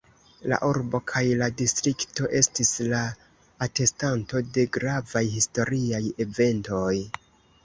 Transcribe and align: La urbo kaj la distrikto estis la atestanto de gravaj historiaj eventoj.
La 0.51 0.57
urbo 0.67 0.99
kaj 1.11 1.21
la 1.41 1.49
distrikto 1.59 2.29
estis 2.39 2.71
la 2.93 3.01
atestanto 3.67 4.43
de 4.57 4.65
gravaj 4.79 5.25
historiaj 5.37 6.03
eventoj. 6.27 6.91